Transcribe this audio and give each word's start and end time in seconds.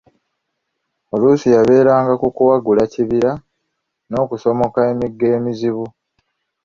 Oluusi 1.13 1.47
yabagerezanga 1.55 2.13
ku 2.21 2.27
kuwagula 2.35 2.83
kibira 2.93 3.31
n'okusomoka 4.09 4.79
emigga 4.91 5.27
emizibu. 5.37 5.85